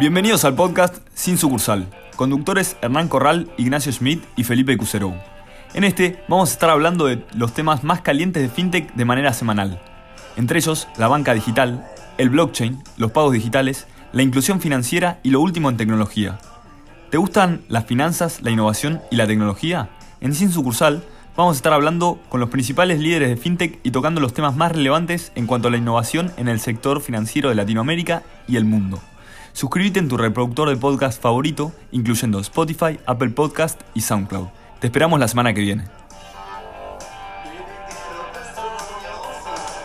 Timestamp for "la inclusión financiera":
14.12-15.18